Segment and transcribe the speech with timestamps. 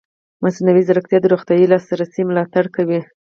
[0.43, 2.99] مصنوعي ځیرکتیا د روغتیايي لاسرسي ملاتړ کوي.